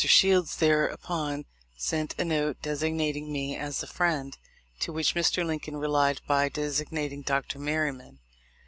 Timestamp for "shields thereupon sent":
0.03-2.17